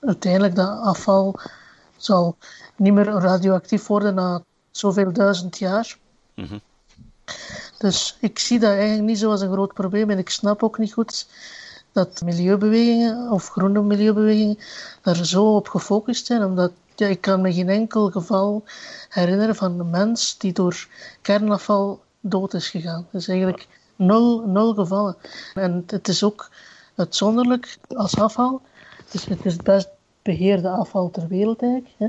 [0.00, 1.40] uiteindelijk dat afval
[1.96, 2.36] zal
[2.76, 5.98] niet meer radioactief worden na zoveel duizend jaar.
[6.34, 6.60] Mm
[7.78, 10.78] Dus ik zie dat eigenlijk niet zo als een groot probleem en ik snap ook
[10.78, 11.26] niet goed
[11.92, 14.58] dat milieubewegingen of groene milieubewegingen
[15.02, 18.64] daar zo op gefocust zijn, omdat ja, ik kan me geen enkel geval
[19.08, 20.86] herinneren van een mens die door
[21.22, 23.06] kernafval dood is gegaan.
[23.10, 25.16] Dus eigenlijk nul, nul gevallen.
[25.54, 26.50] En het is ook
[26.94, 28.60] uitzonderlijk als afval.
[29.10, 29.88] Dus het is het best
[30.22, 31.94] beheerde afval ter wereld eigenlijk.
[31.98, 32.06] Hè.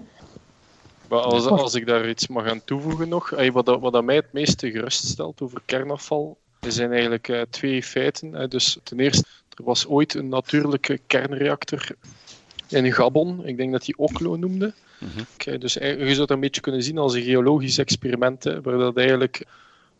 [1.09, 4.33] Maar als, als ik daar iets mag aan toevoegen nog, wat, wat dat mij het
[4.33, 8.49] meeste geruststelt over kernafval, er zijn eigenlijk uh, twee feiten.
[8.49, 9.25] Dus ten eerste,
[9.57, 11.87] er was ooit een natuurlijke kernreactor
[12.67, 13.45] in Gabon.
[13.45, 14.73] Ik denk dat die Oklo noemde.
[14.99, 15.09] Mm
[15.59, 18.97] dus je zou het een beetje kunnen zien als een geologisch experiment, hè, waar dat
[18.97, 19.45] eigenlijk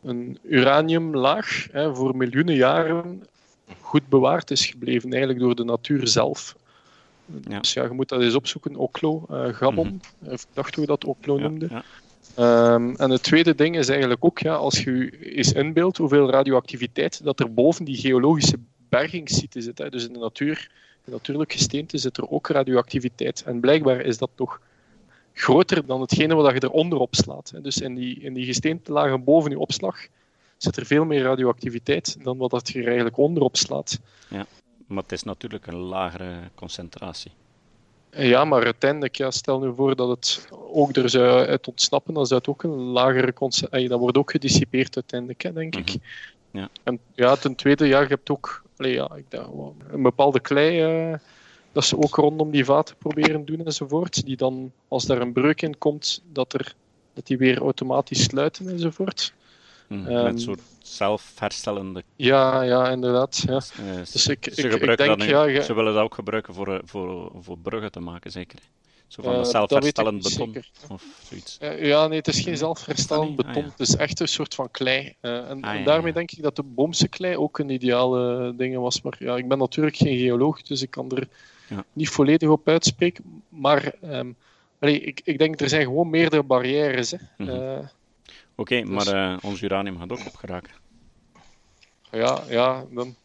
[0.04, 3.24] een uraniumlaag hè, voor miljoenen jaren
[3.82, 6.56] goed bewaard is gebleven, eigenlijk door de natuur zelf.
[7.48, 7.60] Ja.
[7.60, 9.88] Dus ja, je moet dat eens opzoeken, Oklo, uh, Gabon.
[9.88, 10.32] Mm -hmm.
[10.32, 11.68] Ik dacht hoe je dat Oklo noemde.
[11.70, 11.84] Ja,
[12.40, 17.24] Um, en het tweede ding is eigenlijk ook, ja, als je eens inbeeldt hoeveel radioactiviteit
[17.24, 18.58] dat er boven die geologische
[18.98, 19.78] bergingssite zit.
[19.78, 19.90] Hè.
[19.90, 20.72] Dus in de natuur,
[21.06, 23.44] in natuurlijk gesteente, zit er ook radioactiviteit.
[23.46, 24.60] En blijkbaar is dat nog
[25.34, 27.50] groter dan hetgene wat je eronder opslaat.
[27.50, 27.62] Hè.
[27.62, 30.08] Dus in die, in die gesteentelagen boven je opslag
[30.58, 34.00] zit er veel meer radioactiviteit dan wat dat je er eigenlijk onder opslaat.
[34.28, 34.46] Ja,
[34.88, 37.32] maar het is natuurlijk een lagere concentratie.
[38.16, 42.26] Ja, maar uiteindelijk, ja, stel nu voor dat het ook er zou uit ontsnappen, dan
[42.26, 43.88] zou het ook een lagere concentratie...
[43.88, 45.88] Dat wordt ook gedissipeerd uiteindelijk, hè, denk ik.
[45.88, 45.98] Mhm.
[46.52, 46.70] Ja.
[46.84, 49.46] En ja, ten tweede, ja, je hebt ook allee, ja, ik denk,
[49.88, 51.18] een bepaalde klei uh,
[51.72, 54.26] dat ze ook rondom die vaten proberen doen enzovoort.
[54.26, 56.76] Die dan, als daar een breuk in komt, dat, er,
[57.14, 59.34] dat die weer automatisch sluiten enzovoort.
[59.88, 62.04] Mm, met een soort zelfherstellende.
[62.16, 63.44] Ja, ja, inderdaad.
[63.48, 63.62] Ja.
[64.00, 67.58] Dus ik, ze, ik, ik denk, ja, ze willen dat ook gebruiken voor, voor, voor
[67.58, 68.60] bruggen te maken, zeker.
[69.14, 71.58] Zo van uh, zelfherstellend beton of zoiets.
[71.62, 73.52] Uh, ja, nee, het is geen zelfherstellend beton.
[73.52, 73.70] Ah, ja.
[73.70, 75.16] Het is echt een soort van klei.
[75.22, 78.54] Uh, en, ah, en, daarmee ja, denk ik dat de boomse klei ook een ideale
[78.56, 79.02] ding was.
[79.02, 81.28] Maar ja, ik ben natuurlijk geen geoloog, dus ik kan er
[81.94, 83.44] niet volledig op uitspreken.
[83.50, 84.36] Maar um,
[84.80, 87.12] allee, ik, ik denk, er zijn gewoon meerdere barrières.
[87.12, 87.18] Hè.
[87.38, 87.78] Mm -hmm.
[87.78, 87.90] Oké,
[88.56, 89.06] okay, dus...
[89.06, 90.72] maar ons uranium gaat ook opgeraken.
[92.12, 93.16] Ja, ja dan,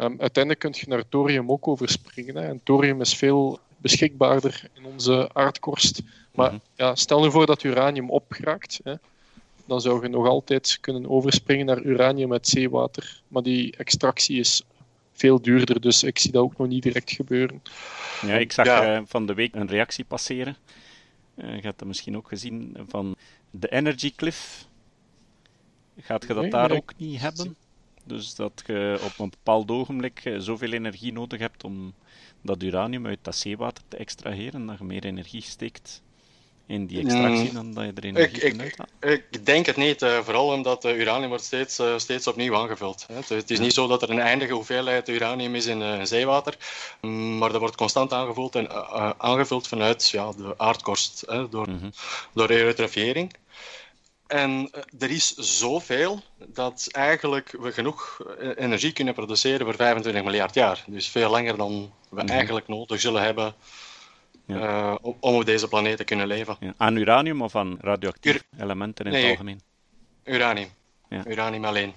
[0.00, 2.36] um, uiteindelijk kun je naar thorium ook overspringen.
[2.36, 2.48] Hè.
[2.48, 6.02] En thorium is veel beschikbaarder in onze aardkorst.
[6.34, 6.60] Maar mhm.
[6.74, 8.80] ja, stel nu voor dat uranium opgeraakt.
[8.84, 8.94] Hè,
[9.66, 13.20] dan zou je nog altijd kunnen overspringen naar uranium uit zeewater.
[13.28, 14.62] Maar die extractie is
[15.12, 17.62] veel duurder, dus ik zie dat ook nog niet direct gebeuren.
[18.26, 18.96] Ja, ik zag ja.
[18.96, 20.56] Uh, van de week een reactie passeren.
[21.34, 23.16] Uh, je hebt dat misschien ook gezien van
[23.50, 24.66] de Energy Cliff.
[26.00, 27.56] Gaat je dat nee, daar ook niet hebben?
[28.08, 31.94] Dus dat je op een bepaald ogenblik eh, zoveel energie nodig hebt om
[32.42, 36.02] dat uranium uit dat zeewater te extraheren, dat je meer energie steekt
[36.66, 38.62] in die extractie dan dat je er energie ik,
[39.00, 42.56] ik, ik denk het niet, uh, vooral omdat uh, uranium wordt steeds, uh, steeds opnieuw
[42.56, 43.04] aangevuld.
[43.08, 43.14] Hè.
[43.14, 46.56] Het, het, is niet zo dat er een eindige hoeveelheid uranium is in zeewater,
[47.38, 48.70] maar dat wordt constant aangevuld, en,
[49.20, 51.92] aangevuld vanuit ja, de aardkorst, hè, door, mm -hmm.
[52.32, 53.32] door eutrofiëring.
[54.28, 58.20] En er is zoveel dat eigenlijk we genoeg
[58.56, 60.84] energie kunnen produceren voor 25 miljard jaar.
[60.86, 62.28] Dus veel langer dan we mm-hmm.
[62.28, 63.54] eigenlijk nodig zullen hebben
[64.46, 64.56] ja.
[64.56, 66.56] uh, om, op deze planeet te kunnen leven.
[66.60, 66.74] Ja.
[66.76, 69.60] Aan uranium of aan radioactieve Ur elementen in nee, het algemeen?
[70.24, 70.68] Uranium.
[71.24, 71.92] Uranium alleen.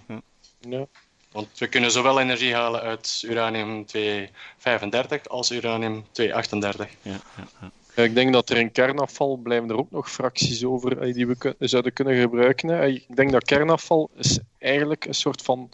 [0.60, 0.88] Ja.
[1.32, 6.06] Want we kunnen zowel energie halen uit uranium-235 als uranium-238.
[7.02, 7.20] Ja, ja,
[7.62, 7.72] ja.
[7.96, 11.28] Ja, ik denk dat er in kernafval blijven er ook nog fracties over eh, die
[11.28, 12.82] we zouden kunnen gebruiken.
[12.82, 15.70] Eh, Ik denk dat kernafval is eigenlijk een soort van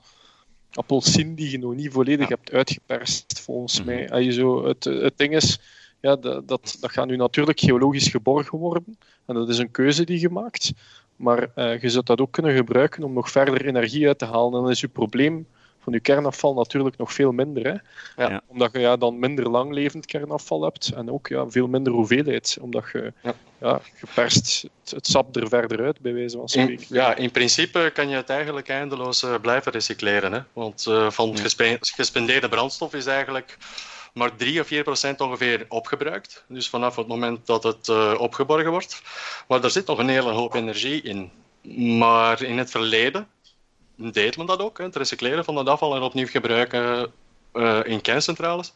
[0.74, 3.86] appelsien die je nog niet volledig hebt uitgeperst, volgens Mhm.
[3.88, 4.10] mij.
[4.10, 5.60] Als je zo, het, het ding is,
[6.02, 8.98] ja, dat, dat, dat gaat nu natuurlijk geologisch geborgen worden.
[9.26, 10.72] En dat is een keuze die je maakt.
[11.16, 14.54] Maar eh, je zou dat ook kunnen gebruiken om nog verder energie uit te halen.
[14.54, 15.48] En dan is je probleem
[15.88, 17.64] van je kernafval natuurlijk nog veel minder.
[17.64, 17.72] Hè?
[18.24, 18.30] Ja.
[18.30, 18.42] Ja.
[18.48, 20.92] Omdat je ja, dan minder langlevend kernafval hebt.
[20.96, 22.58] En ook ja, veel minder hoeveelheid.
[22.62, 23.34] Omdat je, Ja.
[23.62, 23.82] ja.
[24.00, 26.86] je perst het, het sap er verder uit, bij wijze van In, spreken.
[26.96, 30.34] ja, in principe kan je het eigenlijk eindeloos eh, blijven recycleren.
[30.34, 30.40] Hè?
[30.54, 33.58] Want eh, van het gespe- gespendeerde brandstof is eigenlijk
[34.14, 36.44] maar 3 of 4 procent ongeveer opgebruikt.
[36.48, 39.02] Dus vanaf het moment dat het eh, opgeborgen wordt.
[39.48, 41.32] Maar er zit nog een hele hoop energie in.
[41.98, 43.28] Maar in het verleden
[43.98, 44.84] deed men dat ook, hè?
[44.84, 47.12] het recycleren van het afval en opnieuw gebruiken
[47.52, 48.72] eh, in kerncentrales.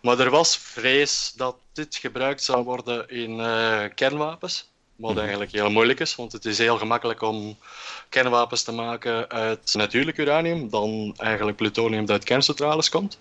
[0.00, 4.70] Maar er was vrees dat dit gebruikt zou worden in eh, kernwapens.
[4.96, 5.20] Wat Mhm.
[5.20, 7.58] eigenlijk heel moeilijk is, want het is heel gemakkelijk om
[8.08, 13.18] kernwapens te maken uit natuurlijk uranium, dan eigenlijk plutonium dat uit kerncentrales komt.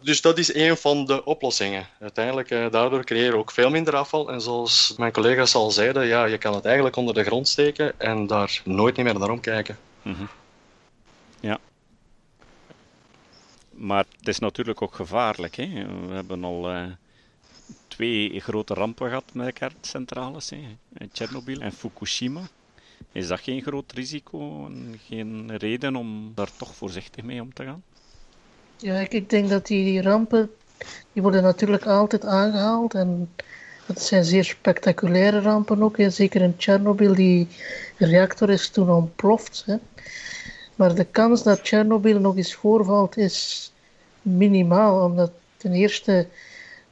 [0.00, 1.86] Dus dat is een van de oplossingen.
[2.00, 4.30] Uiteindelijk, eh, daardoor creëer je ook veel minder afval.
[4.30, 8.00] En zoals mijn collega's al zeiden, ja, je kan het eigenlijk onder de grond steken
[8.00, 9.78] en daar nooit meer naar omkijken.
[10.02, 10.24] Mhm.
[11.40, 11.58] Ja.
[13.70, 15.54] Maar het is natuurlijk ook gevaarlijk.
[15.54, 15.66] Hè?
[16.06, 16.84] We hebben al eh,
[17.88, 20.50] twee grote rampen gehad met kerncentrales.
[20.50, 20.76] Hè?
[21.12, 22.40] Tsjernobyl en Fukushima.
[23.12, 27.64] Is dat geen groot risico en geen reden om daar toch voorzichtig mee om te
[27.64, 27.82] gaan?
[28.76, 30.50] Ja, ik, denk dat die rampen,
[31.12, 32.94] die worden natuurlijk altijd aangehaald.
[32.94, 33.34] En
[33.94, 35.96] dat zijn zeer spectaculaire rampen ook.
[35.96, 36.10] Hè.
[36.10, 37.48] Zeker in Tsjernobyl, die
[37.96, 39.62] reactor is toen ontploft.
[39.66, 39.76] Hè.
[40.74, 43.72] Maar de kans dat Tsjernobyl nog eens voorvalt is
[44.22, 45.04] minimaal.
[45.04, 46.26] Omdat ten eerste,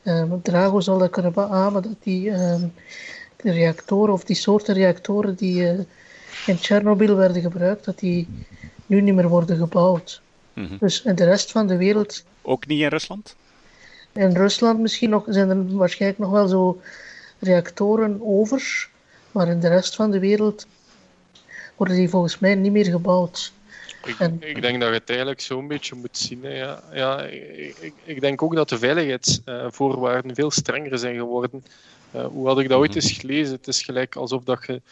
[0.02, 2.62] eh, Drago zal dat kunnen beamen, dat die eh,
[3.36, 5.78] de reactoren of die soorten reactoren die eh,
[6.46, 8.28] in Tsjernobyl werden gebruikt, dat die
[8.86, 10.22] nu niet meer worden gebouwd.
[10.52, 10.76] Mhm.
[10.78, 13.36] Dus in de rest van de wereld, Ook niet in Rusland?
[14.18, 16.80] In Rusland misschien nog, zijn er waarschijnlijk nog wel zo
[17.38, 18.88] reactoren over.
[19.32, 20.66] Maar in de rest van de wereld
[21.76, 23.52] worden die volgens mij niet meer gebouwd.
[24.04, 26.42] Ik, En- ik denk dat je het eigenlijk zo'n beetje moet zien.
[26.42, 26.50] Hè.
[26.58, 31.62] Ja, ja, ik, ik- ik denk ook dat de veiligheidsvoorwaarden veel strenger zijn geworden.
[32.10, 32.98] Eh, hoe had ik dat ooit Mhm.
[32.98, 33.54] eens gelezen?
[33.54, 34.82] Het is gelijk alsof dat je...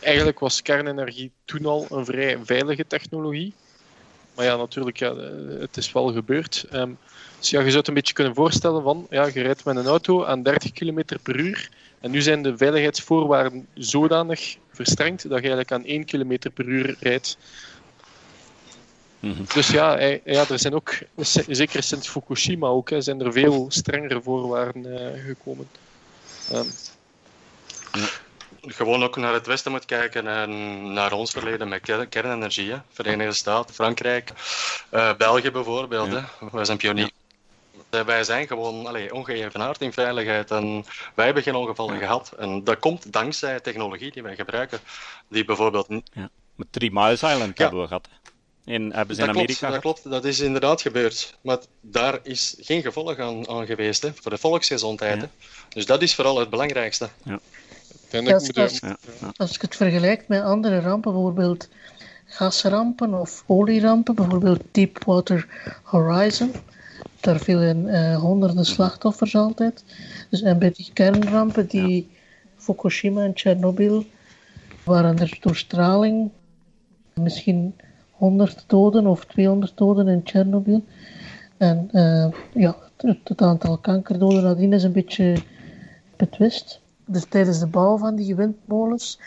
[0.00, 3.54] Eigenlijk was kernenergie toen al een vrij veilige technologie.
[4.38, 6.64] Maar ja, natuurlijk, ja, eh, het is wel gebeurd.
[6.70, 6.90] Ehm,
[7.38, 9.86] dus ja, je zou het een beetje kunnen voorstellen van, ja, je rijdt met een
[9.86, 11.68] auto aan 30 km per uur.
[12.00, 16.96] En nu zijn de veiligheidsvoorwaarden zodanig verstrengd dat je eigenlijk aan 1 km per uur
[17.00, 17.38] rijdt.
[19.20, 19.42] Mhm.
[19.54, 20.98] Dus ja, ja, er zijn ook,
[21.48, 25.68] zeker sinds Fukushima ook, hè, zijn er veel strengere voorwaarden eh, gekomen.
[26.50, 26.66] Ehm,
[28.62, 32.70] Gewoon ook naar het Westen moet kijken en naar ons verleden met ker- kernenergie.
[32.70, 32.78] Hè.
[32.92, 34.30] Verenigde Staten, Frankrijk,
[34.90, 36.10] eh, België bijvoorbeeld.
[36.12, 36.28] Ja.
[36.40, 36.46] Hè.
[36.52, 37.10] Wij zijn pionier.
[37.90, 42.32] Eh, Wij zijn gewoon allee, ongeëvenaard in veiligheid en wij hebben geen ongevallen gehad.
[42.38, 44.80] En dat komt dankzij technologie die wij gebruiken,
[45.28, 46.10] die bijvoorbeeld niet
[46.54, 47.62] Met Three Miles Island Ja.
[47.64, 48.08] hebben we gehad.
[48.64, 51.36] In, hebben ze in dat Amerika klopt, dat klopt, dat is inderdaad gebeurd.
[51.40, 55.16] Maar daar is geen gevolg aan, aan geweest hè, voor de volksgezondheid.
[55.16, 55.20] Ja.
[55.22, 55.28] Hè.
[55.68, 57.08] Dus dat is vooral het belangrijkste.
[57.22, 57.38] Ja,
[58.34, 59.32] als- je- Ja, ja.
[59.36, 61.68] Als ik het vergelijk met andere rampen, bijvoorbeeld
[62.24, 65.46] gasrampen of olierampen, bijvoorbeeld Deepwater
[65.82, 66.52] Horizon,
[67.20, 69.84] daar vielen eh, honderden slachtoffers altijd.
[70.30, 72.08] Dus, en bij die kernrampen, die
[72.56, 74.04] Fukushima en Tsjernobyl,
[74.84, 76.30] waren er door straling
[77.14, 77.74] misschien
[78.10, 80.84] 100 doden of 200 doden in Tsjernobyl.
[81.56, 85.36] En eh, ja, het, het aantal kankerdoden nadien is een beetje
[86.16, 86.80] betwist.
[87.08, 89.20] Dus tijdens de bouw van die windmolens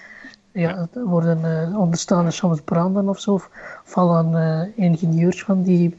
[0.52, 3.40] ja, worden, eh, ontstaan er soms branden of zo.
[3.84, 5.96] Vallen eh, ingenieurs van die,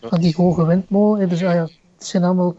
[0.00, 1.28] van die hoge windmolen.
[1.28, 2.54] Dus ah ja, het zijn allemaal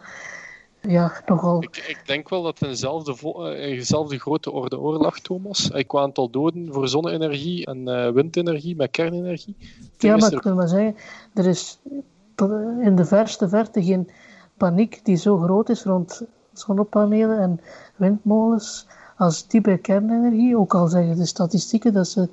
[0.82, 1.64] ja, nogal...
[1.64, 5.70] Ik, ik denk wel dat het eenzelfde, eh, eenzelfde grote orde oorlog, Thomas.
[5.70, 9.56] Ik qua aantal doden voor zonne-energie en windenergie met kernenergie.
[9.98, 10.96] Ja, maar er- ik wil maar zeggen,
[11.34, 11.80] er is
[12.82, 14.10] in de verste verte geen
[14.58, 17.60] paniek die zo groot is rond zonnepanelen en
[18.04, 18.86] windmolens
[19.18, 20.58] als bij kernenergie.
[20.58, 22.30] Ook al zeggen de statistieken dat ze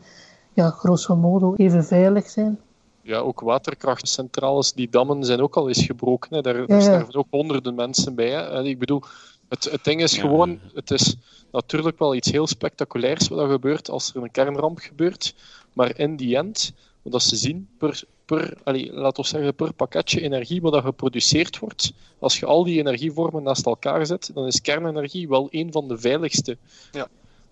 [0.52, 2.58] ja, grosso modo even veilig zijn.
[3.02, 6.34] ja, ook waterkrachtcentrales, die dammen zijn ook al eens gebroken.
[6.34, 6.40] Hè.
[6.42, 6.80] Daar, daar Ja, ja.
[6.80, 8.30] sterven ook honderden mensen bij.
[8.30, 8.40] Hè.
[8.48, 9.02] En ik bedoel,
[9.48, 10.20] het, het ding is Ja.
[10.20, 11.16] gewoon, het is
[11.52, 15.34] natuurlijk wel iets heel spectaculairs wat er gebeurt als er een kernramp gebeurt.
[15.72, 18.02] Maar in die end, wat ze zien per,
[18.36, 22.64] per, allee, laten we zeggen, per pakketje energie wat er geproduceerd wordt, als je al
[22.64, 26.56] die energievormen naast elkaar zet, dan is kernenergie wel een van de veiligste
[26.92, 27.06] Ja.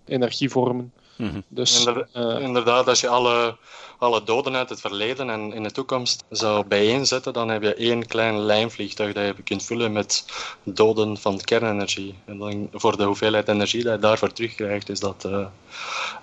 [0.05, 0.91] energievormen.
[1.17, 1.41] Mhm.
[1.47, 3.55] Dus, Inder- eh, Inderdaad, als je alle,
[3.97, 8.05] alle doden uit het verleden en in de toekomst zou bijeenzetten, dan heb je één
[8.07, 10.25] klein lijnvliegtuig dat je kunt vullen met
[10.63, 12.15] doden van kernenergie.
[12.25, 15.45] En dan voor de hoeveelheid energie dat je daarvoor terugkrijgt, is dat eh,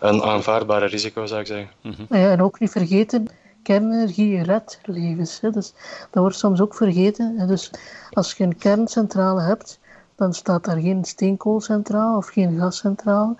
[0.00, 1.70] een aanvaardbare risico, zou ik zeggen.
[2.10, 3.28] Ja, en ook niet vergeten,
[3.66, 5.40] kernenergie redt levens.
[5.40, 5.50] Hè.
[5.50, 5.72] Dus,
[6.10, 7.38] dat wordt soms ook vergeten.
[7.38, 7.70] En Dus
[8.10, 9.78] als je een kerncentrale hebt,
[10.14, 13.36] dan staat daar geen steenkoolcentrale of geen gascentrale.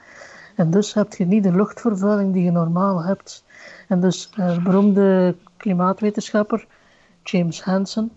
[0.57, 3.45] En dus heb je niet de luchtvervuiling die je normaal hebt.
[3.89, 6.67] En dus eh, de beroemde klimaatwetenschapper
[7.23, 8.11] James Hansen,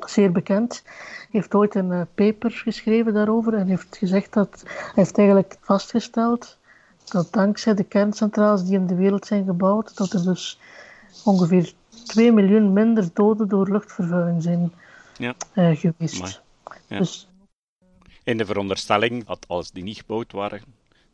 [0.00, 0.82] zeer bekend,
[1.30, 6.58] heeft ooit een eh, paper geschreven daarover en heeft gezegd dat hij heeft eigenlijk vastgesteld
[7.04, 10.60] dat dankzij de kerncentrales die in de wereld zijn gebouwd, dat er dus
[11.24, 11.72] ongeveer
[12.06, 14.72] 2 miljoen minder doden door luchtvervuiling zijn
[15.18, 15.34] Ja.
[15.54, 16.42] eh, geweest.
[16.88, 16.98] Ja.
[16.98, 17.28] Dus
[18.24, 20.60] In de veronderstelling dat als die niet gebouwd waren,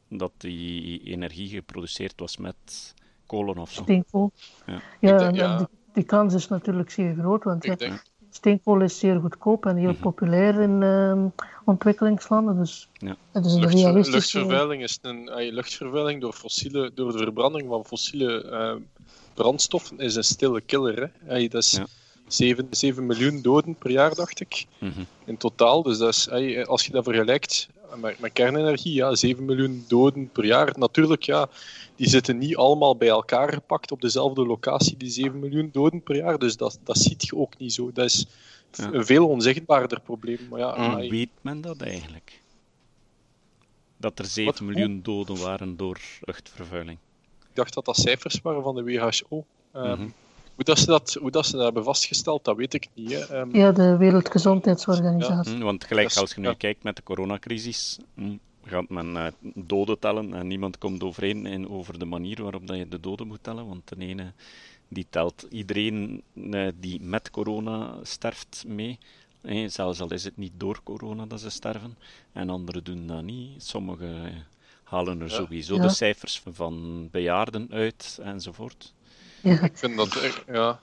[0.08, 2.94] dat die energie geproduceerd was met
[3.26, 3.82] kolen of zo.
[3.82, 4.30] steenkool.
[4.66, 4.80] Ja.
[5.00, 9.66] Ja, die, die kans is natuurlijk zeer groot, want ja, denk, steenkool is zeer goedkoop
[9.66, 10.00] en heel Mhm.
[10.00, 11.26] populair in ehm,
[11.64, 12.56] ontwikkelingslanden.
[12.56, 13.16] Dus Ja.
[13.32, 14.38] het is een luchtver- realistische...
[14.38, 18.80] luchtvervuiling is een luchtvervuiling door, fossiele, door de verbranding van fossiele
[19.36, 21.12] brandstoffen is een stille killer.
[21.24, 21.48] Hè?
[21.48, 21.86] Dat is Ja.
[22.28, 24.66] 7, 7 miljoen doden per jaar, dacht ik.
[24.78, 25.00] Mhm.
[25.24, 25.82] in totaal.
[25.82, 30.28] Dus dat is, hey, als je dat vergelijkt met, met kernenergie, ja, 7 miljoen doden
[30.32, 30.74] per jaar.
[30.78, 31.48] Natuurlijk, ja,
[31.96, 36.16] die zitten niet allemaal bij elkaar gepakt op dezelfde locatie, die 7 miljoen doden per
[36.16, 36.38] jaar.
[36.38, 37.90] Dus dat, dat ziet je ook niet zo.
[37.92, 38.26] Dat is
[38.72, 38.92] Ja.
[38.92, 40.38] een veel onzichtbaarder probleem.
[40.50, 40.94] Maar ja, Mm.
[40.96, 42.40] hey, Weet men dat eigenlijk?
[43.96, 44.60] Dat er 7 Wat?
[44.60, 46.98] miljoen doden waren door luchtvervuiling.
[47.56, 49.44] Ik dacht dat dat cijfers waren van de WHO.
[49.72, 50.08] Ehm, Mhm.
[50.54, 53.10] hoe, dat ze dat, hoe dat ze dat hebben vastgesteld, dat weet ik niet.
[53.12, 53.18] Hè.
[53.40, 55.54] Ehm, Ja, de Wereldgezondheidsorganisatie.
[55.56, 56.54] Hm, Want gelijk als je nu ja.
[56.54, 61.68] kijkt met de coronacrisis, hm, gaat men eh, doden tellen en niemand komt overeen in,
[61.68, 63.66] over de manier waarop dat je de doden moet tellen.
[63.66, 64.32] Want de ene
[64.88, 68.98] die telt iedereen eh, die met corona sterft mee.
[69.66, 71.96] Zelfs al is het niet door corona dat ze sterven.
[72.32, 73.62] En anderen doen dat niet.
[73.62, 74.46] Sommigen
[74.86, 75.34] halen er Ja.
[75.34, 75.82] sowieso Ja.
[75.82, 78.92] de cijfers van bejaarden uit enzovoort.
[79.42, 79.60] Ja.
[79.62, 80.80] Ik vind dat, er- ja,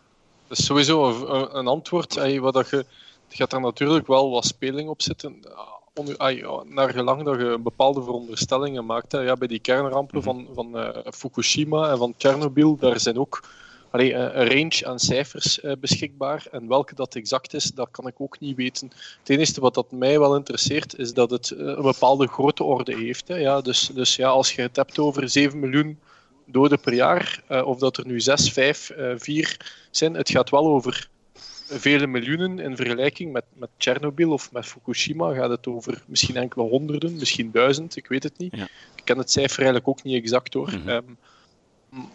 [0.47, 2.37] dat is sowieso een, een antwoord.
[2.39, 2.85] Wat dat je,
[3.27, 5.39] je gaat daar natuurlijk wel wat speling op zitten.
[5.55, 9.11] Ah, on- ey, ja, naar gelang dat je bepaalde veronderstellingen maakt.
[9.11, 9.19] Hè.
[9.19, 10.25] Ja, bij die kernrampen Mhm.
[10.25, 13.43] van, van eh, Fukushima en van Tsjernobyl, daar zijn ook
[13.93, 16.45] allee, een een range aan cijfers eh, beschikbaar.
[16.51, 18.91] En welke dat exact is, dat kan ik ook niet weten.
[19.19, 22.95] Het enige wat dat mij wel interesseert, is dat het eh, een bepaalde grootte orde
[22.95, 23.27] heeft.
[23.27, 23.35] Hè.
[23.35, 25.99] Ja, dus, dus ja, als je het hebt over 7 miljoen
[26.45, 29.57] doden per jaar, eh, of dat er nu 6, 5, eh 4
[29.91, 31.09] zijn, het gaat wel over
[31.67, 36.69] vele miljoenen in vergelijking met, met Tsjernobyl of met Fukushima gaat het over misschien enkele
[36.69, 38.55] honderden, misschien duizend, ik weet het niet.
[38.55, 38.67] Ja.
[38.95, 40.69] Ik ken het cijfer eigenlijk ook niet exact hoor.
[40.69, 40.89] Mhm.
[40.89, 41.03] Ehm,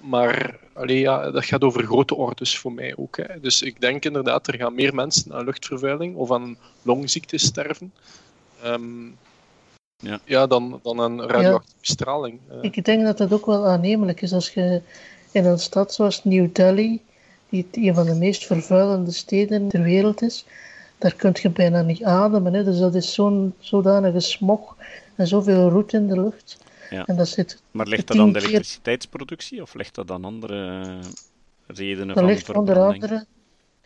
[0.01, 3.17] maar allee, ja, dat gaat over grote ordes voor mij ook.
[3.17, 3.41] Hè.
[3.41, 7.93] Dus ik denk inderdaad, er gaan meer mensen aan luchtvervuiling of aan longziektes sterven.
[8.63, 9.07] Ehm,
[10.03, 10.21] Ja.
[10.25, 12.41] ja, dan, dan aan radioactieve straling.
[12.61, 14.83] Ik denk dat dat ook wel aannemelijk is als je
[15.33, 17.01] in een stad zoals New Delhi,
[17.49, 20.47] die een van de meest vervuilende steden ter wereld is,
[20.99, 22.55] daar kun je bijna niet ademen.
[22.55, 22.65] Hè.
[22.65, 24.77] Dus dat is zo'n zodanige smog
[25.15, 26.59] en zoveel roet in de lucht.
[26.91, 27.07] Ja.
[27.07, 30.99] En dat zit, Maar ligt dat aan de elektriciteitsproductie of ligt dat aan andere
[31.67, 33.27] redenen dat van ligt onder andere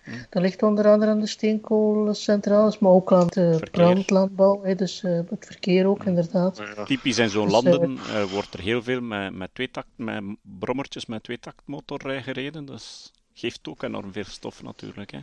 [0.02, 0.10] Hm.
[0.30, 3.70] dat ligt onder andere aan de steenkoolcentrales, maar ook aan de Verkeer.
[3.70, 6.58] brandlandbouw, hè, dus eh, het verkeer ook inderdaad.
[6.58, 6.84] maar ja.
[6.84, 10.22] Typisch in zo'n Dus, landen eh, wordt er heel veel met, met, tweetakt, met
[10.58, 12.64] brommertjes met tweetaktmotor gereden.
[12.64, 15.10] Dat geeft ook enorm veel stof natuurlijk.
[15.10, 15.18] Hè.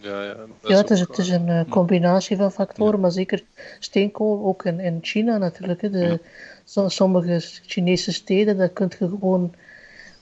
[0.00, 3.42] Ja, ja, Ja, het is, het is een eh, combinatie van factoren, maar zeker
[3.78, 5.80] steenkool, ook in, in China natuurlijk.
[5.80, 5.90] Hè.
[5.90, 6.18] De, Ja.
[6.68, 9.54] Zo- sommige Chinese steden, daar kun je gewoon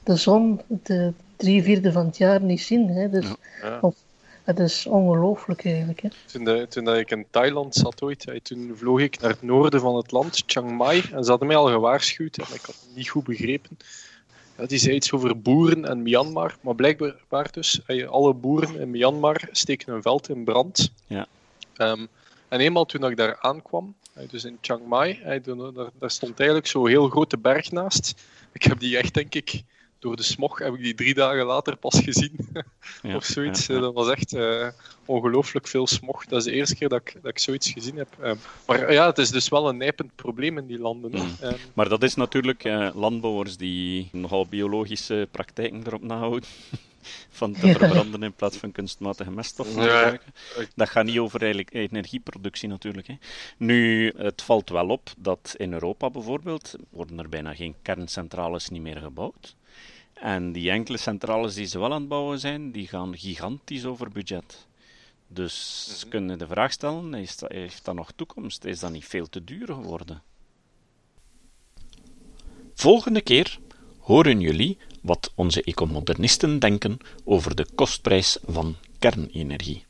[0.05, 2.89] de zon de drie vierde van het jaar niet zien.
[2.89, 3.11] Hè.
[3.11, 3.37] Dus, Ja.
[3.69, 3.79] Ja.
[3.81, 3.97] of-
[4.45, 6.01] het is ongelooflijk eigenlijk.
[6.03, 6.09] Hè.
[6.27, 9.43] Toen, de- toen dat ik in Thailand zat ooit, hè, toen vloog ik naar het
[9.43, 12.75] noorden van het land, Chiang Mai, en ze hadden mij al gewaarschuwd, en ik had
[12.87, 13.77] het niet goed begrepen.
[14.59, 19.49] Ja, die zei iets over boeren en Myanmar, maar blijkbaar dus, alle boeren in Myanmar
[19.51, 20.91] steken hun veld in brand.
[21.07, 21.27] Ja.
[21.77, 22.07] Ehm,
[22.49, 23.95] en eenmaal toen ik daar aankwam,
[24.31, 28.15] dus in Chiang Mai, daar, daar stond eigenlijk zo'n heel grote berg naast.
[28.53, 29.63] Ik heb die echt, denk ik,
[29.99, 32.37] door de smog heb ik die drie dagen later pas gezien.
[33.03, 33.67] Ja, of zoiets.
[33.67, 33.81] ja, ja.
[33.81, 34.69] Dat was echt eh,
[35.05, 36.25] ongelooflijk veel smog.
[36.27, 38.09] Dat is de eerste keer dat ik, dat ik zoiets gezien heb.
[38.21, 38.33] Eh,
[38.67, 41.11] maar ja, het is dus wel een nijpend probleem in die landen.
[41.11, 41.37] Mm.
[41.41, 46.49] Eh, Maar dat is natuurlijk eh, landbouwers die nogal biologische praktijken erop nahouden.
[47.29, 50.33] van te verbranden in plaats van kunstmatige meststoffen te gebruiken.
[50.75, 53.07] Dat gaat niet over eigenlijk energieproductie natuurlijk.
[53.07, 53.15] Hè.
[53.57, 58.83] Nu, het valt wel op dat in Europa bijvoorbeeld worden er bijna geen kerncentrales niet
[58.83, 59.57] meer gebouwd.
[60.15, 64.11] En die enkele centrales die ze wel aan het bouwen zijn, die gaan gigantisch over
[64.11, 64.67] budget.
[65.29, 68.65] Dus mm kunnen de vraag stellen, is dat, heeft dat nog toekomst?
[68.65, 70.23] Is dat niet veel te duur geworden?
[72.75, 73.59] Volgende keer
[73.99, 79.85] horen jullie wat onze ecomodernisten denken over de kostprijs van kernenergie.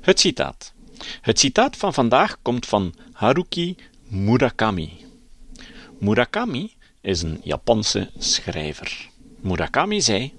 [0.00, 0.72] Het citaat.
[1.20, 3.76] Het citaat van vandaag komt van Haruki
[4.08, 4.90] Murakami.
[5.98, 9.08] Murakami is een Japanse schrijver.
[9.40, 10.32] Murakami zei: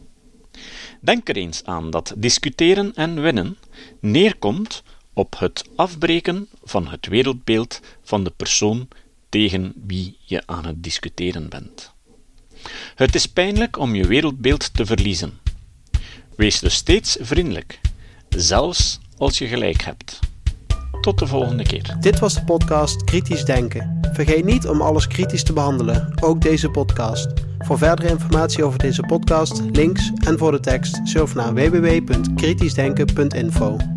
[1.02, 3.58] Denk er eens aan dat discussiëren en winnen
[4.00, 8.88] neerkomt op het afbreken van het wereldbeeld van de persoon
[9.30, 11.96] tegen wie je aan het discussiëren bent.
[12.96, 15.34] Het is pijnlijk om je wereldbeeld te verliezen.
[16.36, 17.80] Wees dus steeds vriendelijk,
[18.30, 20.20] zelfs als je gelijk hebt.
[21.02, 21.98] Tot de volgende keer.
[22.00, 24.00] Dit was de podcast Kritisch Denken.
[24.14, 27.28] Vergeet niet om alles kritisch te behandelen, ook deze podcast.
[27.60, 33.97] Voor verdere informatie over deze podcast, links en voor de tekst, surf naar www.kritischdenken.info.